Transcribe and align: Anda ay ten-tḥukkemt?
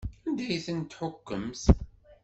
Anda 0.27 0.43
ay 0.47 0.59
ten-tḥukkemt? 0.65 1.63